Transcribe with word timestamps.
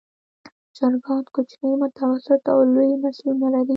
چرګان 0.75 1.23
کوچني، 1.33 1.69
متوسط 1.81 2.43
او 2.53 2.59
لوی 2.73 2.91
نسلونه 3.03 3.47
لري. 3.53 3.69